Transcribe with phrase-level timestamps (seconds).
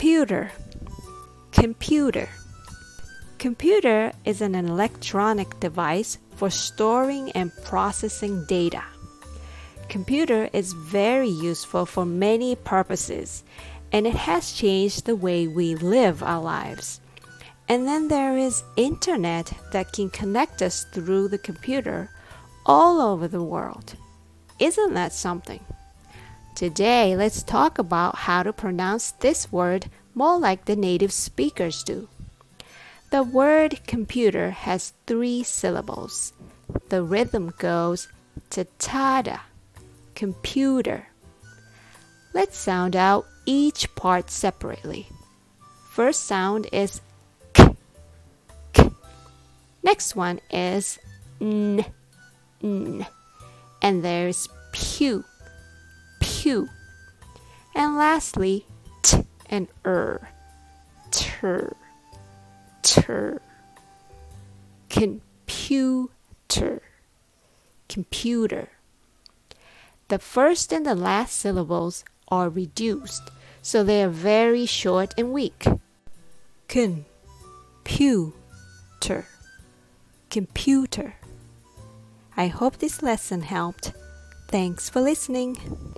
[0.00, 0.50] Computer.
[1.52, 2.28] Computer.
[3.38, 8.82] Computer is an electronic device for storing and processing data.
[9.90, 13.44] Computer is very useful for many purposes
[13.92, 17.02] and it has changed the way we live our lives.
[17.68, 22.08] And then there is internet that can connect us through the computer
[22.64, 23.96] all over the world.
[24.58, 25.60] Isn't that something?
[26.60, 32.06] Today, let's talk about how to pronounce this word more like the native speakers do.
[33.10, 36.34] The word computer has three syllables.
[36.90, 38.08] The rhythm goes
[38.50, 39.40] tada,
[40.14, 41.08] computer.
[42.34, 45.08] Let's sound out each part separately.
[45.88, 47.00] First sound is
[47.54, 47.74] k,
[48.74, 48.90] k.
[49.82, 50.98] Next one is
[51.40, 51.86] n,
[52.62, 53.06] n.
[53.80, 55.24] And there's pew,
[56.50, 56.68] pew.
[57.74, 58.66] And lastly,
[59.02, 60.28] t and er,
[61.10, 61.76] ter.
[62.82, 63.40] Computer
[66.50, 66.82] computer.
[67.88, 68.68] Computer.
[70.08, 73.30] The first and the last syllables are reduced
[73.62, 75.66] so they are very short and weak.
[76.66, 78.34] Computer.
[80.30, 81.14] Computer.
[82.36, 83.92] I hope this lesson helped.
[84.48, 85.94] Thanks for listening